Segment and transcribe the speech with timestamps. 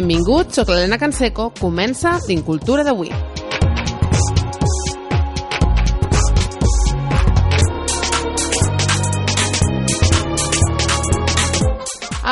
[0.00, 3.12] Benvinguts, sóc l'Helena Canseco, comença l'Incultura d'avui.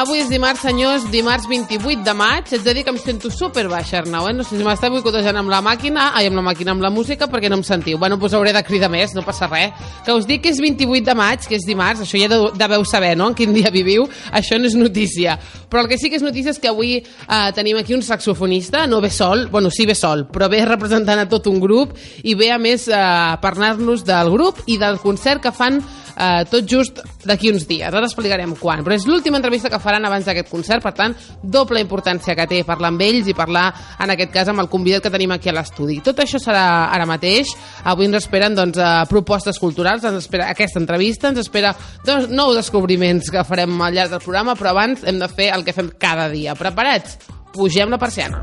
[0.09, 2.47] Avui és dimarts, senyors, dimarts 28 de maig.
[2.49, 4.33] Haig de dir que em sento super baix, Arnau, eh?
[4.33, 7.29] No sé si m'està boicotejant amb la màquina, ai, amb la màquina, amb la música,
[7.29, 7.99] perquè no em sentiu.
[8.01, 9.77] Bueno, doncs hauré de cridar més, no passa res.
[10.07, 13.19] Que us dic que és 28 de maig, que és dimarts, això ja deveu saber,
[13.21, 14.09] no?, en quin dia viviu.
[14.33, 15.37] Això no és notícia.
[15.69, 18.87] Però el que sí que és notícia és que avui eh, tenim aquí un saxofonista,
[18.89, 21.93] no ve sol, bueno, sí ve sol, però ve representant a tot un grup
[22.25, 22.97] i ve a més eh,
[23.45, 25.83] parlar-nos del grup i del concert que fan
[26.19, 27.87] eh, tot just d'aquí uns dies.
[27.87, 28.83] Ara explicarem quan.
[28.85, 32.63] Però és l'última entrevista que faran abans d'aquest concert, per tant, doble importància que té
[32.67, 33.69] parlar amb ells i parlar,
[34.03, 36.01] en aquest cas, amb el convidat que tenim aquí a l'estudi.
[36.05, 37.55] Tot això serà ara mateix.
[37.89, 42.57] Avui ens esperen doncs, eh, propostes culturals, ens espera aquesta entrevista, ens espera doncs, nous
[42.59, 45.93] descobriments que farem al llarg del programa, però abans hem de fer el que fem
[45.99, 46.55] cada dia.
[46.59, 47.19] Preparats?
[47.53, 48.43] Pugem la persiana.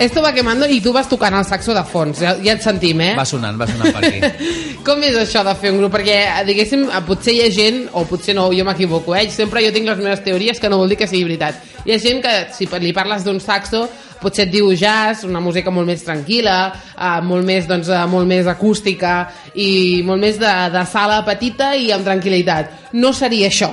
[0.00, 3.02] Esto va quemando i tu vas tocant el saxo de fons, ja, ja et sentim,
[3.04, 3.10] eh?
[3.18, 4.46] Va sonant, va sonant per aquí.
[4.86, 5.92] Com és això de fer un grup?
[5.92, 6.14] Perquè,
[6.48, 9.26] diguéssim, potser hi ha gent, o potser no, jo m'equivoco, eh?
[9.28, 11.60] Sempre jo tinc les meves teories que no vol dir que sigui veritat.
[11.84, 13.82] Hi ha gent que, si li parles d'un saxo,
[14.24, 16.56] potser et diu jazz, una música molt més tranquil·la,
[16.96, 19.18] eh, molt, més, doncs, eh, molt més acústica
[19.52, 22.96] i molt més de, de sala petita i amb tranquil·litat.
[22.96, 23.68] No seria això.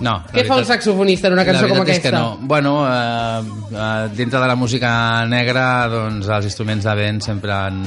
[0.00, 2.02] No, Què fa un saxofonista en una cançó com aquesta?
[2.10, 2.36] Que no.
[2.46, 3.40] Bueno, eh,
[3.72, 7.80] eh, dintre de la música negra, doncs els instruments de vent sempre han,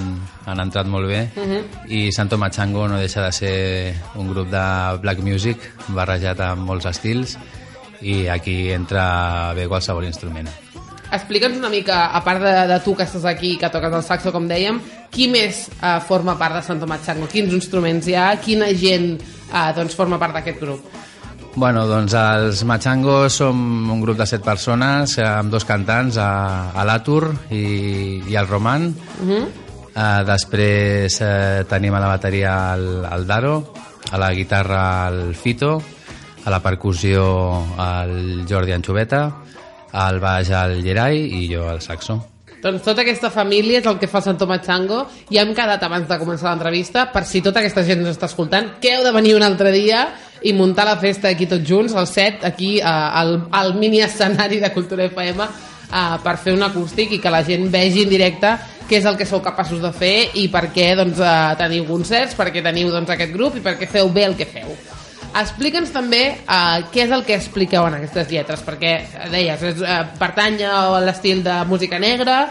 [0.46, 1.52] han entrat molt bé uh Mhm.
[1.56, 1.88] -huh.
[1.88, 5.58] i Santo Machango no deixa de ser un grup de black music
[5.88, 7.38] barrejat amb molts estils
[8.02, 10.50] i aquí entra bé qualsevol instrument.
[11.14, 14.32] Explica'ns una mica, a part de, de tu que estàs aquí, que toques el saxo,
[14.32, 17.28] com dèiem, qui més eh, forma part de Santo Machango?
[17.28, 18.36] Quins instruments hi ha?
[18.38, 19.20] Quina gent
[19.54, 20.80] eh, doncs, forma part d'aquest grup?
[21.54, 23.58] Bueno, doncs els Machangos som
[23.92, 28.48] un grup de set persones eh, amb dos cantants, a, a l'Atur i, i el
[28.48, 28.88] Roman.
[29.20, 29.44] Uh -huh.
[29.92, 33.74] eh, després eh, tenim a la bateria el, el Daro,
[34.12, 35.82] a la guitarra el Fito,
[36.46, 39.32] a la percussió el Jordi Anxoveta,
[39.92, 42.32] al baix el Gerai i jo el saxo.
[42.62, 46.18] Doncs tota aquesta família és el que fa Santo Machango i hem quedat abans de
[46.22, 49.44] començar l'entrevista per si tota aquesta gent ens està escoltant que heu de venir un
[49.44, 53.76] altre dia i muntar la festa aquí tots junts, el set aquí eh, al, al
[53.80, 58.06] mini escenari de Cultura FM eh, per fer un acústic i que la gent vegi
[58.06, 58.56] en directe
[58.90, 62.36] què és el que sou capaços de fer i per què doncs, eh, teniu concerts,
[62.36, 64.74] per què teniu doncs, aquest grup i per què feu bé el que feu.
[65.32, 69.80] Explica'ns també uh, què és el que expliqueu en aquestes lletres, perquè eh, deies, és,
[69.80, 72.42] uh, pertany a l'estil de música negra,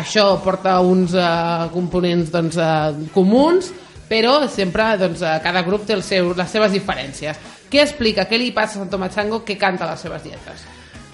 [0.00, 3.68] això porta uns uh, components doncs, uh, comuns,
[4.10, 7.38] però sempre doncs, cada grup té el seu, les seves diferències.
[7.70, 10.66] Què explica, què li passa a Santo Machango que canta les seves lletres?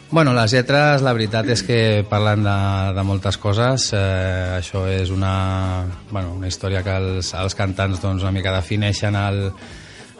[0.08, 1.78] Bueno, les lletres, la veritat és que
[2.08, 2.58] parlen de,
[2.96, 3.90] de moltes coses.
[3.92, 9.18] Eh, això és una, bueno, una història que els, els cantants doncs, una mica defineixen
[9.18, 9.50] el,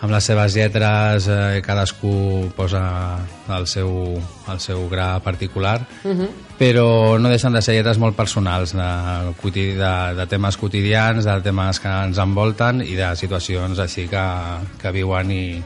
[0.00, 2.82] amb les seves lletres, eh, cadascú posa
[3.56, 3.90] el seu,
[4.52, 6.28] el seu gra particular, uh -huh.
[6.58, 11.80] però no deixen de ser lletres molt personals, de, de, de temes quotidians, de temes
[11.80, 14.26] que ens envolten i de situacions així que,
[14.80, 15.62] que viuen i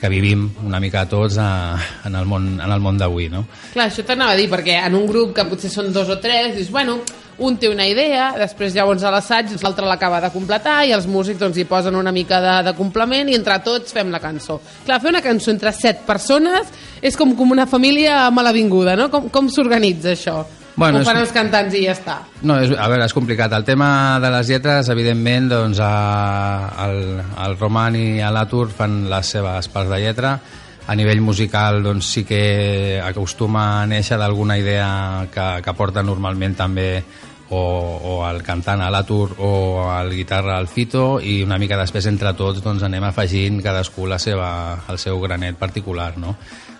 [0.00, 1.76] que vivim una mica tots a,
[2.06, 3.44] en el món, en el món d'avui, no?
[3.74, 6.56] Clar, això t'anava a dir, perquè en un grup que potser són dos o tres,
[6.56, 7.02] dius, bueno,
[7.40, 11.40] un té una idea, després llavors a l'assaig l'altre l'acaba de completar i els músics
[11.40, 14.60] doncs, hi posen una mica de, de complement i entre tots fem la cançó.
[14.86, 16.70] Clar, fer una cançó entre set persones
[17.00, 19.10] és com, com una família malavinguda, no?
[19.12, 20.40] Com, com s'organitza això?
[20.80, 21.26] Bueno, Ho fan és...
[21.26, 22.16] els cantants i ja està.
[22.46, 23.52] No, és, a veure, és complicat.
[23.52, 23.90] El tema
[24.22, 25.90] de les lletres, evidentment, doncs, a,
[26.86, 30.34] el, el Roman i l'Atur fan les seves parts de lletra.
[30.90, 34.88] A nivell musical, doncs, sí que acostuma a néixer d'alguna idea
[35.30, 36.88] que, que porta normalment també
[37.50, 39.50] o, o el cantant a l'Atur o
[39.92, 44.20] el guitarra al Fito i una mica després entre tots doncs, anem afegint cadascú la
[44.22, 44.50] seva,
[44.88, 46.14] el seu granet particular.
[46.18, 46.36] No?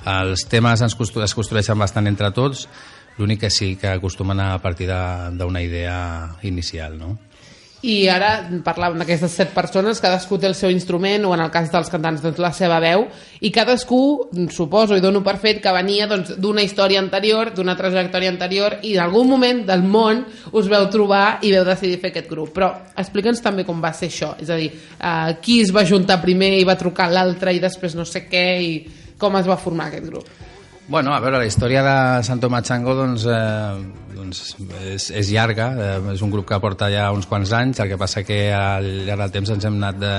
[0.06, 2.69] Els temes es construeixen bastant entre tots,
[3.20, 7.19] L'únic que sí que acostumen a partir d'una idea inicial, no?
[7.81, 11.71] I ara parlàvem d'aquestes set persones, cadascú té el seu instrument, o en el cas
[11.73, 13.06] dels cantants, doncs, la seva veu,
[13.41, 14.00] i cadascú,
[14.53, 18.77] suposo i dono per fet, que venia doncs, d'una doncs, història anterior, d'una trajectòria anterior,
[18.85, 22.53] i en algun moment del món us veu trobar i veu decidir fer aquest grup.
[22.59, 22.69] Però
[23.00, 24.69] explica'ns també com va ser això, és a dir,
[25.00, 28.47] eh, qui es va juntar primer i va trucar l'altre i després no sé què,
[28.61, 28.73] i
[29.17, 30.29] com es va formar aquest grup.
[30.90, 33.76] Bueno, a veure, la història de Santo Machango doncs, eh,
[34.10, 34.40] doncs
[34.90, 37.98] és, és llarga, eh, és un grup que porta ja uns quants anys, el que
[38.00, 40.12] passa que al llarg del temps ens hem anat de,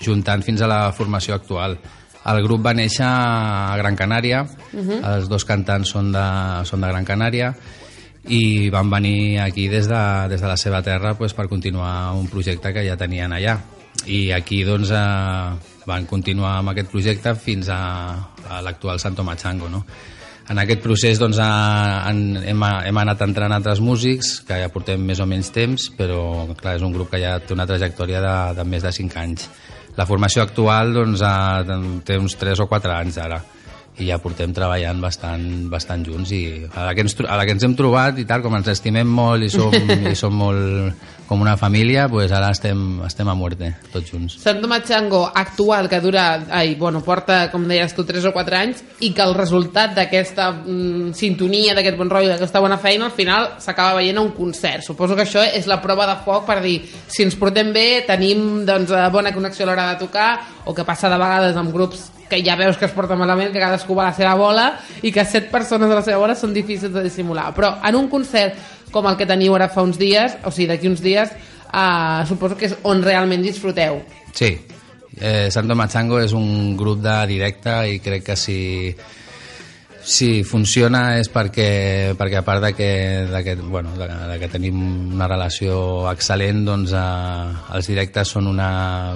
[0.00, 1.76] juntant fins a la formació actual.
[2.24, 5.00] El grup va néixer a Gran Canària, uh -huh.
[5.12, 6.26] els dos cantants són de,
[6.64, 7.54] són de Gran Canària,
[8.28, 12.28] i van venir aquí des de, des de la seva terra pues, per continuar un
[12.28, 13.60] projecte que ja tenien allà
[14.08, 17.80] i aquí doncs eh, van continuar amb aquest projecte fins a,
[18.48, 19.84] a l'actual Santo Machango no?
[20.48, 25.04] en aquest procés doncs, a, en, hem, hem anat entrant altres músics que ja portem
[25.04, 28.36] més o menys temps però clar, és un grup que ja té una trajectòria de,
[28.60, 29.48] de més de 5 anys
[29.98, 31.62] la formació actual doncs, a,
[32.06, 33.42] té uns 3 o 4 anys ara
[34.00, 37.54] i ja portem treballant bastant, bastant junts i a la, que ens, a la que
[37.56, 39.74] ens hem trobat i tal, com ens estimem molt i som,
[40.12, 44.38] i som molt com una família, pues ara estem, estem a muerte, tots junts.
[44.40, 48.80] Santo Machango actual, que dura, ai, bueno, porta, com deies tu, 3 o 4 anys,
[49.04, 53.52] i que el resultat d'aquesta mm, sintonia, d'aquest bon rotllo, d'aquesta bona feina, al final
[53.60, 54.86] s'acaba veient a un concert.
[54.88, 56.78] Suposo que això és la prova de foc per dir,
[57.12, 60.30] si ens portem bé, tenim doncs, bona connexió a l'hora de tocar,
[60.64, 63.62] o que passa de vegades amb grups que ja veus que es porta malament, que
[63.62, 64.70] cadascú va a la seva bola
[65.02, 67.50] i que set persones a la seva bola són difícils de dissimular.
[67.56, 68.56] Però en un concert
[68.92, 71.32] com el que teniu ara fa uns dies, o sigui, d'aquí uns dies,
[71.68, 74.00] eh, suposo que és on realment disfruteu.
[74.32, 74.54] Sí,
[75.20, 78.58] eh, Santo Machango és un grup de directe i crec que si
[80.08, 82.88] si funciona és perquè, perquè a part de que,
[83.28, 84.78] de que, bueno, de, de que tenim
[85.12, 88.70] una relació excel·lent, doncs eh, els directes són una...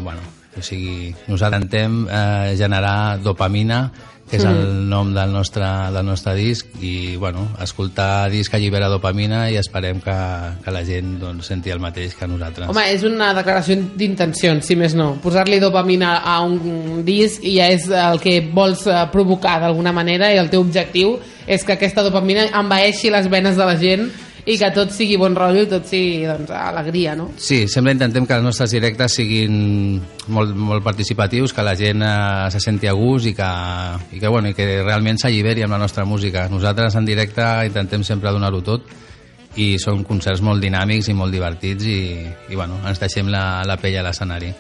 [0.05, 3.87] Bueno, o sigui, nosaltres intentem eh, generar dopamina
[4.33, 4.85] que és el mm.
[4.89, 10.15] nom del nostre, del nostre disc i bueno, escoltar disc allibera dopamina i esperem que,
[10.65, 12.71] que la gent doncs, senti el mateix que nosaltres.
[12.73, 15.11] Home, és una declaració d'intencions, si més no.
[15.21, 20.41] Posar-li dopamina a un disc ja és el que vols eh, provocar d'alguna manera i
[20.41, 24.09] el teu objectiu és que aquesta dopamina envaeixi les venes de la gent
[24.45, 27.29] i que tot sigui bon rotllo i tot sigui doncs, alegria, no?
[27.39, 30.01] Sí, sempre intentem que els nostres directes siguin
[30.35, 33.53] molt, molt participatius, que la gent eh, se senti a gust i que,
[34.17, 36.49] i que, bueno, i que realment s'alliberi amb la nostra música.
[36.51, 38.91] Nosaltres en directe intentem sempre donar-ho tot
[39.63, 42.03] i són concerts molt dinàmics i molt divertits i,
[42.51, 44.51] i bueno, ens deixem la, la pell a l'escenari.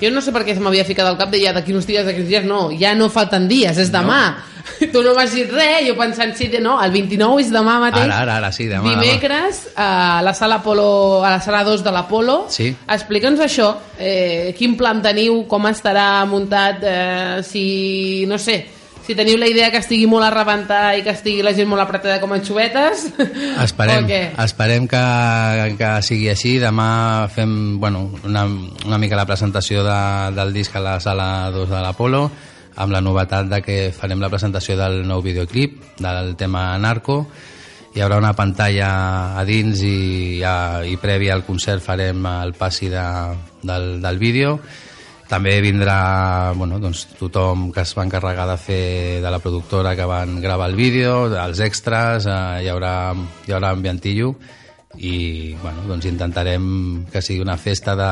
[0.00, 2.06] Jo no sé per què se m'havia ficat al cap de ja d'aquí uns dies,
[2.06, 4.22] d'aquí uns dies, no, ja no falten dies, és demà.
[4.30, 4.46] No.
[4.92, 8.06] Tu no m'has dit res, jo pensant, sí, no, el 29 és demà mateix.
[8.06, 8.94] Ara, ara, ara sí, demà.
[8.94, 12.36] Dimecres, a la sala Apolo, a la sala 2 de l'Apolo.
[12.52, 12.70] Sí.
[12.88, 18.60] Explica'ns això, eh, quin plan teniu, com estarà muntat, eh, si, no sé,
[19.10, 21.82] si teniu la idea que estigui molt a rebentar i que estigui la gent molt
[21.82, 23.08] apretada com a xubetes
[23.64, 24.06] esperem,
[24.38, 25.00] esperem que,
[25.80, 26.52] que sigui així.
[26.62, 28.44] Demà fem bueno, una,
[28.86, 29.98] una mica la presentació de,
[30.36, 32.20] del disc a la sala 2 de l'Apolo
[32.80, 37.24] amb la novetat de que farem la presentació del nou videoclip del tema Narco.
[37.90, 38.92] Hi haurà una pantalla
[39.34, 43.08] a dins i, i previ al concert farem el passi de,
[43.66, 44.60] del, del vídeo
[45.30, 48.86] també vindrà bueno, doncs, tothom que es va encarregar de fer
[49.22, 53.14] de la productora que van gravar el vídeo, els extras, eh, hi, haurà,
[53.46, 54.34] hi haurà ambientillo
[54.98, 58.10] i bueno, doncs intentarem que sigui una festa de,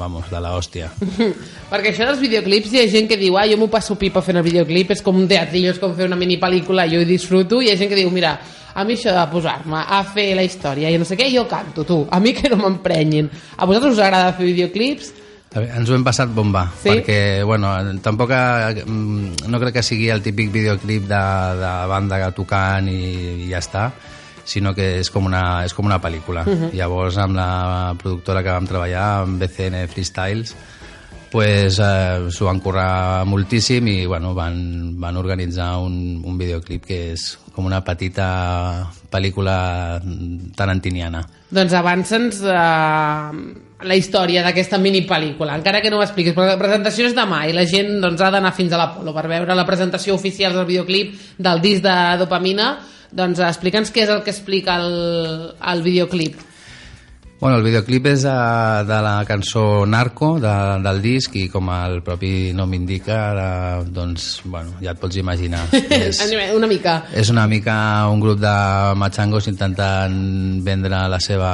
[0.00, 0.90] vamos, de la hòstia.
[1.70, 4.42] Perquè això dels videoclips hi ha gent que diu ah, jo m'ho passo pipa fent
[4.42, 7.62] el videoclip, és com un teatrillo, és com fer una mini pel·lícula, jo hi disfruto,
[7.62, 8.34] i hi ha gent que diu, mira,
[8.74, 11.86] a mi això de posar-me a fer la història i no sé què, jo canto,
[11.86, 13.30] tu, a mi que no m'emprenyin.
[13.56, 15.21] A vosaltres us agrada fer videoclips?
[15.54, 16.88] Ens ho hem passat bomba, Sí?
[16.88, 21.22] perquè, bueno, tampoc eh, mm, no crec que sigui el típic videoclip de,
[21.60, 23.90] de banda tocant i, i ja està,
[24.44, 26.46] sinó que és com una, és com una pel·lícula.
[26.72, 30.54] Llavors, amb la productora que vam treballar, amb BCN Freestyles,
[31.32, 36.98] pues, eh, s'ho van currar moltíssim i bueno, van, van organitzar un, un videoclip que
[37.12, 40.00] és com una petita pel·lícula
[40.56, 41.22] tarantiniana.
[41.52, 47.08] Doncs avança'ns eh, la història d'aquesta minipel·lícula, encara que no ho expliquis, però la presentació
[47.08, 50.14] és demà i la gent doncs, ha d'anar fins a l'Apolo per veure la presentació
[50.14, 52.76] oficial del videoclip del disc de dopamina.
[53.12, 56.38] Doncs explica'ns què és el que explica el, el videoclip.
[57.42, 58.32] Bueno, el videoclip és de,
[58.86, 60.50] de la cançó Narco, de,
[60.84, 63.46] del disc, i com el propi nom indica, ara,
[63.82, 65.64] doncs, bueno, ja et pots imaginar.
[65.96, 66.20] és,
[66.54, 66.92] Una mica.
[67.10, 67.74] és una mica
[68.14, 68.54] un grup de
[68.94, 70.14] machangos intentant
[70.62, 71.50] vendre la seva,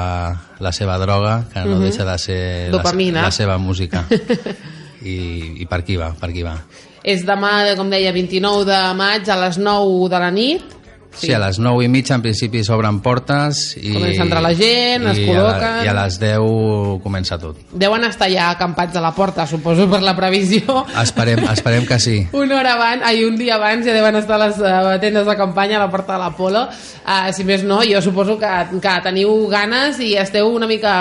[0.60, 2.40] la seva droga, que no deixa de ser
[2.74, 2.84] la,
[3.22, 4.04] la seva música.
[5.00, 5.16] I,
[5.64, 6.58] I per aquí va, per aquí va.
[7.00, 10.77] És demà, com deia, 29 de maig a les 9 de la nit.
[11.18, 13.94] Sí, a les 9 i mitja en principi s'obren portes i...
[13.96, 15.64] Comença a entrar la gent, es i col·loquen.
[15.66, 17.58] A, la, I a les 10 comença tot.
[17.72, 20.84] Deuen estar ja acampats a la porta, suposo, per la previsió.
[21.02, 22.18] Esperem, esperem que sí.
[22.38, 25.80] Una hora abans, ai, un dia abans ja deuen estar les uh, tendes de campanya
[25.80, 26.68] a la porta de l'Apolo.
[27.02, 30.92] Uh, si més no, jo suposo que, que teniu ganes i esteu una mica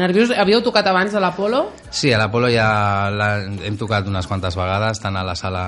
[0.00, 0.36] nerviosos.
[0.38, 1.68] Havíeu tocat abans a l'Apolo?
[1.92, 5.64] Sí, a l'Apolo ja la, hem tocat unes quantes vegades, tant a la sala,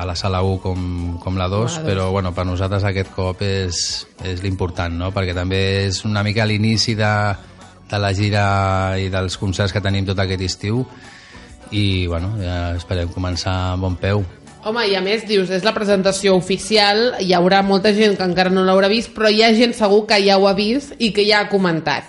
[0.00, 0.80] a la sala 1 com,
[1.20, 1.76] com la 2, dos.
[1.84, 3.82] però bueno, per nosaltres aquest cop és,
[4.24, 5.12] és l'important, no?
[5.12, 7.12] perquè també és una mica l'inici de,
[7.90, 8.46] de la gira
[8.96, 10.86] i dels concerts que tenim tot aquest estiu
[11.76, 14.24] i bueno, ja esperem començar amb bon peu.
[14.64, 18.50] Home, i a més, dius, és la presentació oficial, hi haurà molta gent que encara
[18.50, 21.28] no l'haurà vist, però hi ha gent segur que ja ho ha vist i que
[21.28, 22.08] ja ha comentat.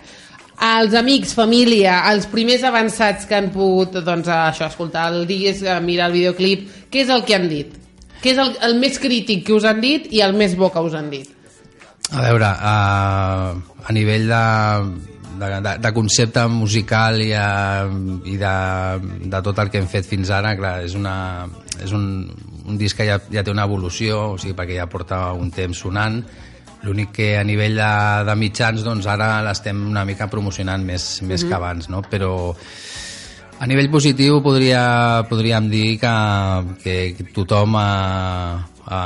[0.60, 5.78] Els amics, família, els primers avançats que han pogut doncs, això, escoltar el disc, eh,
[5.80, 7.78] mirar el videoclip, què és el que han dit?
[8.20, 10.84] Què és el, el més crític que us han dit i el més bo que
[10.84, 11.30] us han dit?
[12.12, 12.76] A veure, a,
[13.56, 14.44] a nivell de,
[15.40, 17.88] de, de, concepte musical i, a,
[18.28, 18.54] i de,
[19.32, 21.48] de tot el que hem fet fins ara, clar, és, una,
[21.80, 22.28] és un,
[22.68, 25.86] un disc que ja, ja té una evolució, o sigui, perquè ja porta un temps
[25.86, 26.20] sonant,
[26.84, 27.92] l'únic que a nivell de,
[28.28, 32.02] de mitjans doncs ara l'estem una mica promocionant més, més que abans, no?
[32.08, 32.32] però
[33.60, 36.16] a nivell positiu podria, podríem dir que,
[36.84, 37.90] que tothom ha,
[38.88, 39.02] ha,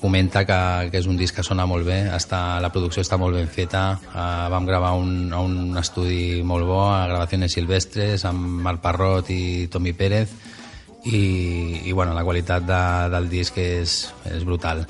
[0.00, 0.58] comenta que,
[0.90, 3.84] que és un disc que sona molt bé, està, la producció està molt ben feta,
[4.10, 9.30] uh, vam gravar un, a un estudi molt bo, a Gravaciones Silvestres, amb Marc Parrot
[9.30, 10.32] i Tomi Pérez,
[11.04, 11.22] i,
[11.86, 12.82] i bueno, la qualitat de,
[13.14, 13.96] del disc és,
[14.32, 14.86] és brutal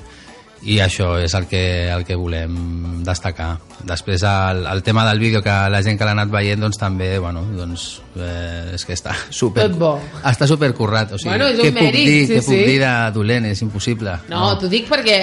[0.65, 3.57] i això és el que, el que volem destacar.
[3.83, 7.17] Després el, el tema del vídeo, que la gent que l'ha anat veient doncs també,
[7.19, 9.65] bueno, doncs eh, és que està super...
[9.67, 9.91] Tot bo.
[10.23, 12.61] Està super currat, o sigui, Bueno, què puc mèrit, dir, sí, què puc sí.
[12.71, 13.49] dir de dolent?
[13.51, 14.15] És impossible.
[14.31, 15.19] No, t'ho dic perquè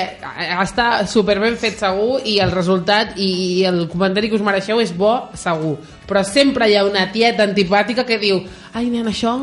[0.61, 3.31] està super ben fet segur i el resultat i,
[3.61, 5.79] i el comentari que us mereixeu és bo segur.
[6.11, 8.43] Però sempre hi ha una tieta antipàtica que diu
[8.75, 9.39] ai, nen, això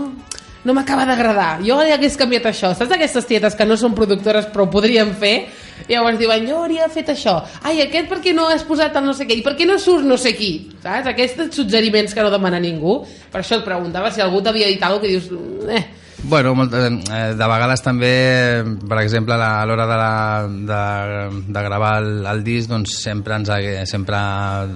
[0.68, 1.62] no m'acaba d'agradar.
[1.63, 2.74] Jo ja hagués canviat això.
[2.75, 5.48] Saps aquestes tietes que no són productores però ho podrien fer?
[5.86, 7.38] I llavors diuen, jo hauria fet això.
[7.62, 9.38] Ai, aquest per què no has posat el no sé què?
[9.39, 10.51] I per què no surt no sé qui?
[10.81, 11.12] Saps?
[11.13, 13.00] Aquests suggeriments que no demana ningú.
[13.31, 15.29] Per això et preguntava si algú t'havia dit alguna que dius...
[15.69, 15.86] Eh,
[16.24, 21.43] Bueno, molt, eh, de vegades també, per exemple, a la- a l'hora de, la, de,
[21.53, 23.51] de gravar el, el disc, doncs sempre, ens,
[23.88, 24.17] sempre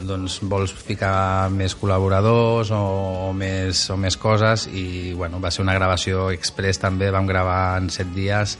[0.05, 2.79] doncs, vols ficar més col·laboradors o,
[3.29, 7.79] o, més, o més coses i bueno, va ser una gravació express també, vam gravar
[7.81, 8.57] en set dies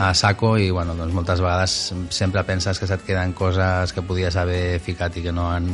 [0.00, 4.36] a saco i bueno, doncs moltes vegades sempre penses que se't queden coses que podies
[4.40, 5.68] haver ficat i que no han,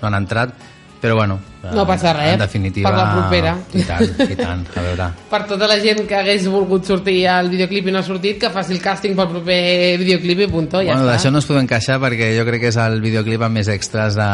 [0.00, 0.54] no han entrat
[1.02, 3.52] però bueno, No passa res, en definitiva per la propera.
[3.78, 7.50] i tant, i tant, a veure per tota la gent que hagués volgut sortir al
[7.50, 9.58] videoclip i no ha sortit, que faci el càsting pel proper
[10.00, 11.12] videoclip i punto, ja bueno, està.
[11.12, 14.18] d'això no es podem queixar perquè jo crec que és el videoclip amb més extras
[14.18, 14.28] de,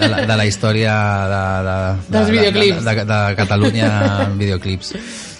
[0.00, 0.94] de, la, de la història
[1.32, 2.84] de, de, de, Dels videoclips.
[2.84, 3.88] de, de, de, de Catalunya
[4.26, 4.94] en videoclips.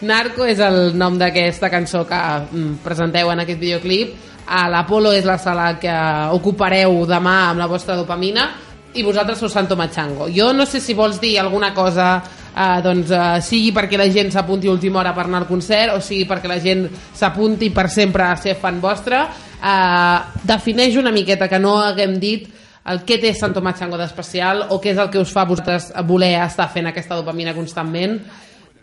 [0.09, 4.17] Narco és el nom d'aquesta cançó que mm, presenteu en aquest videoclip.
[4.51, 5.93] A l'Apolo és la sala que
[6.35, 8.49] ocupareu demà amb la vostra dopamina
[8.95, 10.29] i vosaltres sou Santo Machango.
[10.35, 14.33] Jo no sé si vols dir alguna cosa eh, doncs, eh, sigui perquè la gent
[14.35, 17.89] s'apunti a última hora per anar al concert o sigui perquè la gent s'apunti per
[17.91, 19.23] sempre a ser fan vostre.
[19.61, 22.49] Eh, defineix una miqueta que no haguem dit
[22.91, 26.39] el què té Santo Machango d'especial o què és el que us fa vosaltres voler
[26.43, 28.19] estar fent aquesta dopamina constantment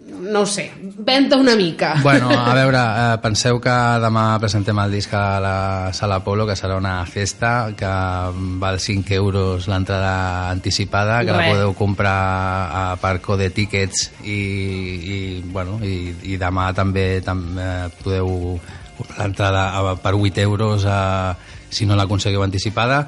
[0.08, 1.96] no ho sé, venta una mica.
[2.02, 5.56] Bueno, a veure, eh, penseu que demà presentem el disc a la
[5.94, 7.90] Sala Polo, que serà una festa que
[8.62, 11.38] val 5 euros l'entrada anticipada, que Res.
[11.38, 15.20] la podeu comprar a Parco de Tickets i, i,
[15.52, 18.32] bueno, i, i demà també, també eh, podeu
[18.98, 21.34] comprar l'entrada a- per 8 euros eh,
[21.70, 23.04] si no l'aconseguiu anticipada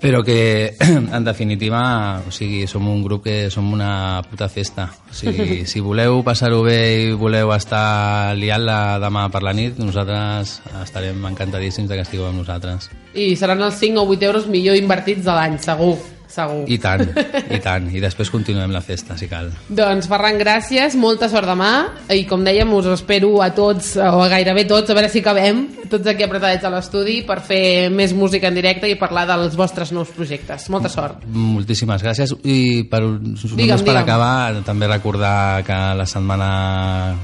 [0.00, 0.76] però que
[1.16, 5.80] en definitiva o sigui, som un grup que som una puta festa o sigui, si
[5.80, 11.98] voleu passar-ho bé i voleu estar liant-la demà per la nit nosaltres estarem encantadíssims de
[11.98, 15.58] que estigueu amb nosaltres I seran els 5 o 8 euros millor invertits de l'any,
[15.62, 15.96] segur.
[16.38, 16.62] Segur.
[16.70, 17.02] i tant,
[17.56, 21.72] i tant i després continuem la festa si cal Doncs Ferran, gràcies, molta sort demà
[22.14, 25.64] i com dèiem us espero a tots o a gairebé tots, a veure si acabem
[25.88, 29.90] tots aquí apretadets a l'estudi per fer més música en directe i parlar dels vostres
[29.96, 30.68] nous projectes.
[30.70, 31.24] Molta sort.
[31.26, 33.96] moltíssimes gràcies i per, només per digue'm.
[34.02, 36.50] acabar també recordar que la setmana,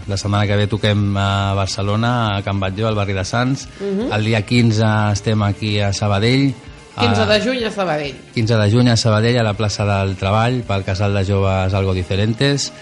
[0.09, 4.13] la setmana que ve toquem a Barcelona a Can Batlló, al barri de Sants Mhm.
[4.13, 6.55] el dia 15 estem aquí a Sabadell
[6.99, 8.17] 15 a- de juny a Sabadell.
[8.35, 11.93] 15 de juny a Sabadell, a la plaça del Treball, pel casal de joves Algo
[11.95, 12.73] Diferentes,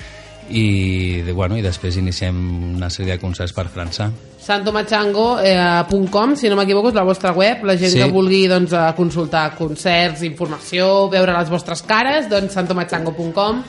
[0.51, 4.11] i, bueno, i després iniciem una sèrie de concerts per França.
[4.43, 7.65] santomachango.com, si no m'equivoco, és la vostra web.
[7.65, 7.99] La gent Sí.
[7.99, 13.63] que vulgui doncs, eh, consultar concerts, informació, veure les vostres cares, doncs santomachango.com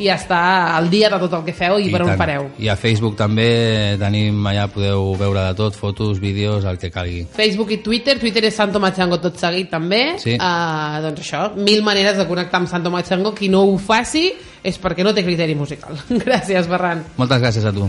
[0.00, 0.40] i està
[0.76, 2.18] al dia de tot el que feu i, per on tant.
[2.18, 2.46] fareu.
[2.58, 7.26] I a Facebook també tenim, allà podeu veure de tot, fotos, vídeos, el que calgui.
[7.36, 10.34] Facebook i Twitter, Twitter és Santo Machango tot seguit també Sí.
[10.40, 14.30] uh, doncs això, mil maneres de connectar amb Santo Machango qui no ho faci
[14.62, 17.88] és perquè no té criteri musical gràcies Ferran Moltes gràcies a tu.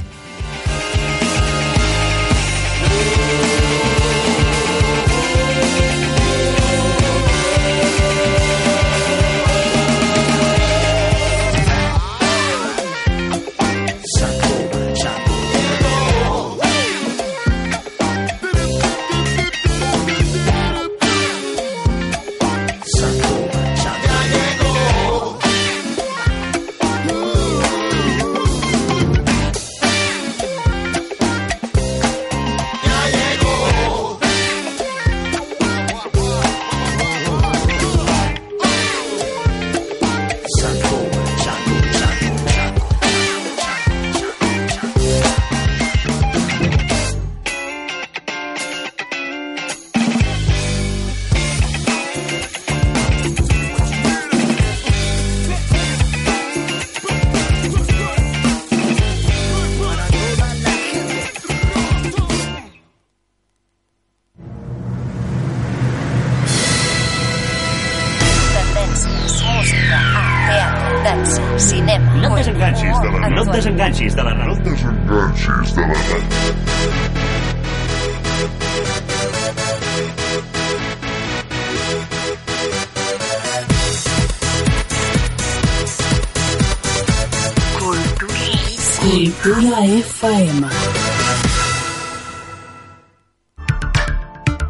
[89.01, 90.67] Cultura FM.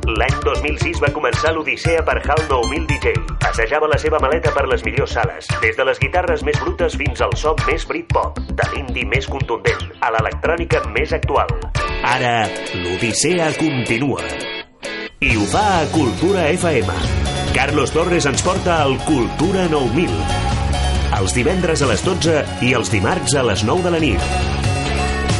[0.07, 3.11] L'any 2006 va començar l'Odissea per HAL 9000 DJ.
[3.49, 7.19] Assajava la seva maleta per les millors sales, des de les guitarres més brutes fins
[7.27, 11.51] al so més Britpop, de l'indie més contundent, a l'electrònica més actual.
[12.13, 12.47] Ara,
[12.85, 14.23] l'Odissea continua.
[15.19, 16.95] I ho fa a Cultura FM.
[17.51, 20.60] Carlos Torres ens porta al Cultura 9000.
[21.21, 24.23] Els divendres a les 12 i els dimarts a les 9 de la nit.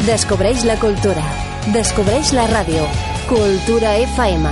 [0.06, 1.24] Descobreix la cultura.
[1.74, 2.84] Descobreix la ràdio.
[3.26, 4.52] Cultura FM.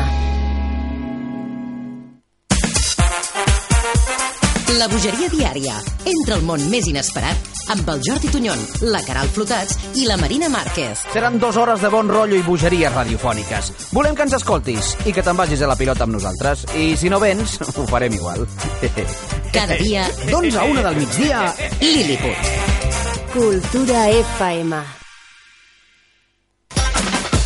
[4.80, 5.78] La bogeria diària.
[6.10, 10.50] Entra al món més inesperat amb el Jordi Tunyon, la Caral Flotats i la Marina
[10.50, 11.04] Márquez.
[11.14, 13.70] Seran dues hores de bon rotllo i bogeries radiofòniques.
[13.94, 16.66] Volem que ens escoltis i que te'n vagis a la pilota amb nosaltres.
[16.74, 18.48] I si no vens, ho farem igual.
[19.52, 22.38] Cada dia, d'11 a 1 del migdia, Lilliput.
[23.34, 24.78] Cultura FM.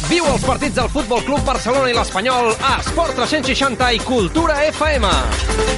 [0.09, 5.11] Viu els partits del Futbol Club Barcelona i l'Espanyol a Esport 360 i Cultura FM.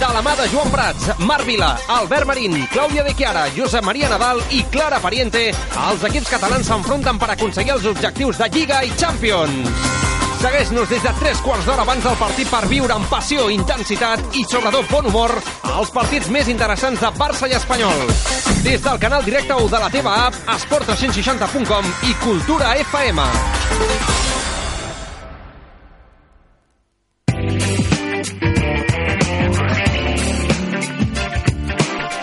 [0.02, 4.10] De la mà de Joan Prats, Marc Vila, Albert Marín, Clàudia de Chiara, Josep Maria
[4.10, 8.92] Nadal i Clara Pariente, els equips catalans s'enfronten per aconseguir els objectius de Lliga i
[8.98, 10.05] Champions.
[10.46, 14.44] Segueix-nos des de 3 quarts d'hora abans del partit per viure amb passió, intensitat i
[14.46, 15.32] sobretot bon humor
[15.72, 18.04] els partits més interessants de Barça i Espanyol.
[18.62, 23.26] Des del canal directe o de la teva app, esport360.com i Cultura FM.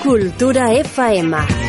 [0.07, 1.62] Cultura FM.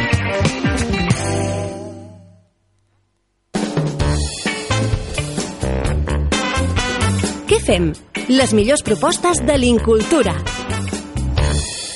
[7.63, 7.93] FM.
[8.27, 10.33] Les millors propostes de l'incultura.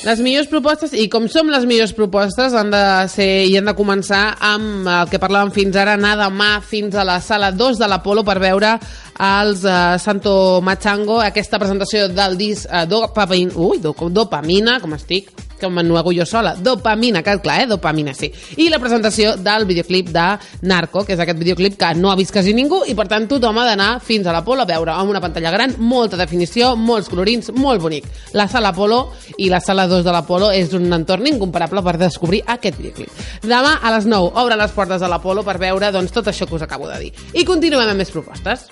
[0.06, 2.80] Les millors propostes, i com som les millors propostes, han de
[3.12, 7.04] ser i han de començar amb el que parlàvem fins ara, anar demà fins a
[7.04, 8.78] la sala 2 de l'Apolo per veure
[9.18, 15.32] els uh, Santo Machango, aquesta presentació del disc uh, Dopamina, ui, do, Dopamina, com estic,
[15.58, 17.66] que m'ennuego jo sola, Dopamina, que clar, eh?
[17.66, 18.30] Dopamina, sí.
[18.56, 20.26] I la presentació del videoclip de
[20.62, 23.58] Narco, que és aquest videoclip que no ha vist quasi ningú i per tant tothom
[23.58, 27.50] ha d'anar fins a l'Apolo a veure amb una pantalla gran, molta definició, molts colorins,
[27.58, 28.06] molt bonic.
[28.38, 29.00] La sala Apolo
[29.36, 33.10] i la sala 2 de l'Apolo és un entorn incomparable per descobrir aquest videoclip.
[33.42, 36.54] Demà a les 9 obre les portes de l'Apolo per veure doncs, tot això que
[36.54, 37.12] us acabo de dir.
[37.34, 38.68] I continuem amb més propostes.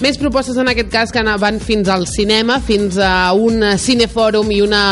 [0.00, 4.62] Més propostes en aquest cas que van fins al cinema, fins a un cinefòrum i
[4.64, 4.84] una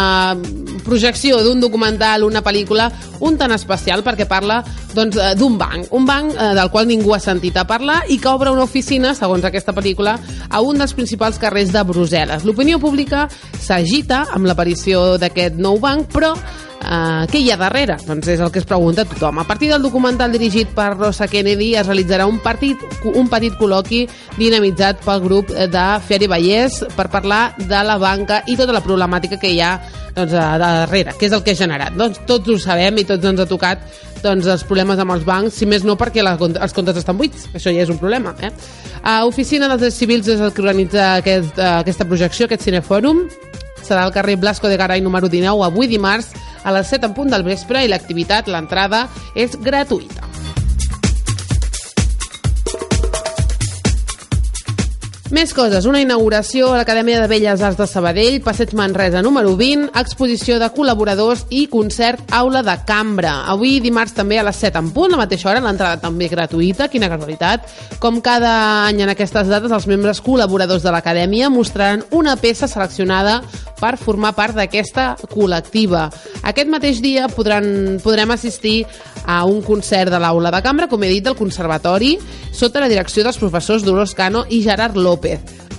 [0.88, 2.88] projecció d'un documental, una pel·lícula,
[3.20, 4.62] un tan especial perquè parla
[4.94, 8.18] doncs, eh, d'un banc, un banc eh, del qual ningú ha sentit a parlar i
[8.18, 10.16] que obre una oficina, segons aquesta pel·lícula,
[10.48, 12.46] a un dels principals carrers de Brussel·les.
[12.48, 13.27] L'opinió pública
[13.61, 16.35] s'agita amb l'aparició d'aquest nou banc, però
[16.79, 17.96] Uh, què hi ha darrere?
[18.07, 19.40] Doncs és el que es pregunta tothom.
[19.42, 24.05] A partir del documental dirigit per Rosa Kennedy es realitzarà un, partit, un petit col·loqui
[24.38, 29.40] dinamitzat pel grup de Fieri Vallès per parlar de la banca i tota la problemàtica
[29.42, 29.74] que hi ha
[30.14, 31.96] doncs, a darrere, que és el que ha generat.
[31.98, 33.84] Doncs tots ho sabem i tots ens ha tocat
[34.22, 37.48] doncs, els problemes amb els bancs, si més no perquè la, els comptes estan buits,
[37.54, 38.34] això ja és un problema.
[38.42, 38.50] Eh?
[39.02, 43.26] A Oficina dels Drets Civils és el que organitza aquest, uh, aquesta projecció, aquest cinefòrum,
[43.82, 47.30] serà al carrer Blasco de Garay número 19 avui dimarts a les 7 en punt
[47.32, 49.06] del vespre i l'activitat, l'entrada,
[49.38, 50.38] és gratuïta.
[55.28, 59.90] Més coses, una inauguració a l'Acadèmia de Belles Arts de Sabadell, Passeig Manresa número 20,
[60.00, 63.34] exposició de col·laboradors i concert Aula de Cambra.
[63.52, 66.88] Avui dimarts també a les 7 en punt, a la mateixa hora, l'entrada també gratuïta,
[66.88, 67.68] quina casualitat.
[68.00, 68.54] Com cada
[68.86, 73.42] any en aquestes dates, els membres col·laboradors de l'Acadèmia mostraran una peça seleccionada
[73.78, 76.08] per formar part d'aquesta col·lectiva.
[76.48, 78.78] Aquest mateix dia podran, podrem assistir
[79.28, 82.16] a un concert de l'Aula de Cambra, com he dit, del Conservatori,
[82.48, 85.17] sota la direcció dels professors Dolors Cano i Gerard López.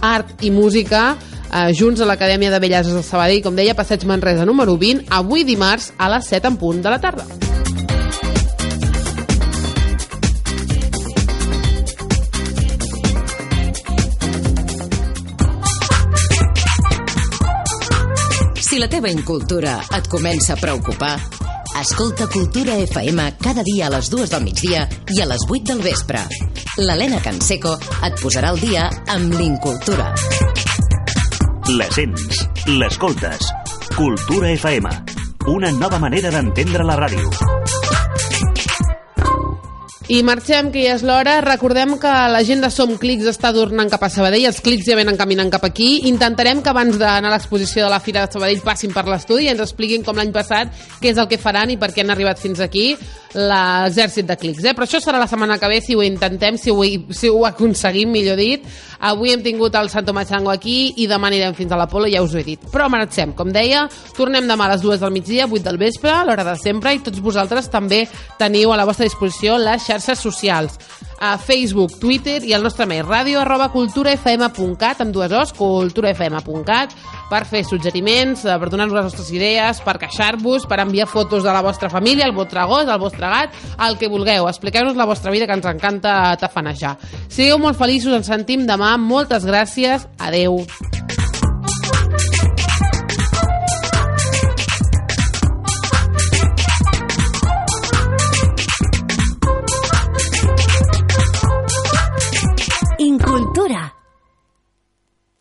[0.01, 1.17] Art i música
[1.51, 5.07] eh, junts a l'Acadèmia de Belles Arts de Sabadell, com deia, Passeig Manresa número 20,
[5.09, 7.25] avui dimarts a les 7 en punt de la tarda.
[18.69, 21.15] Si la teva incultura et comença a preocupar,
[21.81, 25.81] escolta Cultura FM cada dia a les dues del migdia i a les 8 del
[25.81, 26.48] vespre.
[26.79, 27.73] L'Helena Canseco
[28.07, 30.13] et posarà al dia amb l'incultura.
[31.75, 33.51] La sents, l'escoltes.
[33.97, 34.87] Cultura FM.
[35.51, 37.58] Una nova manera d'entendre la ràdio.
[40.09, 41.35] I marxem, que ja és l'hora.
[41.45, 44.95] Recordem que la gent de Som Clics està tornant cap a Sabadell, els clics ja
[44.97, 46.07] venen caminant cap aquí.
[46.09, 49.51] Intentarem que abans d'anar a l'exposició de la Fira de Sabadell passin per l'estudi i
[49.53, 52.41] ens expliquin com l'any passat què és el que faran i per què han arribat
[52.41, 52.95] fins aquí
[53.37, 54.65] l'exèrcit de clics.
[54.65, 54.73] Eh?
[54.73, 56.81] Però això serà la setmana que ve si ho intentem, si ho,
[57.13, 58.65] si ho aconseguim, millor dit.
[58.99, 62.33] Avui hem tingut el Santo Machango aquí i demà anirem fins a l'Apolo, ja us
[62.35, 62.65] ho he dit.
[62.73, 63.85] Però marxem, com deia,
[64.17, 67.03] tornem demà a les dues del migdia, 8 del vespre, a l'hora de sempre, i
[67.03, 68.05] tots vosaltres també
[68.39, 70.79] teniu a la vostra disposició les xarxes socials
[71.19, 76.95] a Facebook, Twitter i al nostre mail ràdio arroba culturafm.cat amb dues os, culturafm.cat
[77.29, 81.53] per fer suggeriments, eh, per donar-nos les vostres idees, per queixar-vos, per enviar fotos de
[81.53, 83.53] la vostra família, el vostre gos, el vostre gat,
[83.87, 84.47] el que vulgueu.
[84.49, 86.97] Expliqueu-nos la vostra vida, que ens encanta tafanejar.
[87.27, 88.97] Sigueu molt feliços, ens sentim demà.
[88.97, 90.07] Moltes gràcies.
[90.17, 90.63] Adeu.